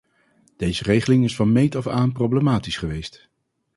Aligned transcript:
Deze 0.57 0.83
regeling 0.83 1.23
is 1.23 1.35
van 1.35 1.51
meet 1.51 1.75
af 1.75 1.87
aan 1.87 2.11
problematisch 2.11 2.77
geweest. 2.77 3.29